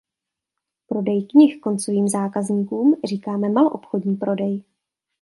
Prodeji 0.87 1.25
knih 1.27 1.59
koncovým 1.63 2.07
zákazníkům 2.07 2.95
říkáme 3.05 3.49
maloobchodní 3.49 4.15
prodej. 4.15 4.63